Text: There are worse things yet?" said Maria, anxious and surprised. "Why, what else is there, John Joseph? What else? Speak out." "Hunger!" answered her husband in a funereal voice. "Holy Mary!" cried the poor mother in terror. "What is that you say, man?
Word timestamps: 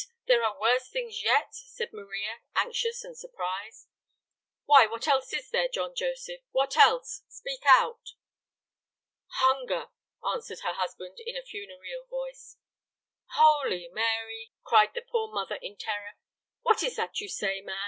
There 0.25 0.43
are 0.43 0.59
worse 0.59 0.89
things 0.89 1.21
yet?" 1.21 1.53
said 1.53 1.93
Maria, 1.93 2.39
anxious 2.55 3.03
and 3.03 3.15
surprised. 3.15 3.87
"Why, 4.65 4.87
what 4.87 5.07
else 5.07 5.31
is 5.31 5.51
there, 5.51 5.67
John 5.67 5.93
Joseph? 5.95 6.41
What 6.49 6.75
else? 6.75 7.21
Speak 7.27 7.61
out." 7.67 8.13
"Hunger!" 9.33 9.89
answered 10.25 10.61
her 10.61 10.73
husband 10.73 11.19
in 11.23 11.37
a 11.37 11.43
funereal 11.43 12.07
voice. 12.09 12.57
"Holy 13.35 13.89
Mary!" 13.89 14.51
cried 14.63 14.95
the 14.95 15.03
poor 15.07 15.27
mother 15.31 15.59
in 15.61 15.77
terror. 15.77 16.13
"What 16.63 16.81
is 16.81 16.95
that 16.95 17.19
you 17.21 17.29
say, 17.29 17.61
man? 17.61 17.77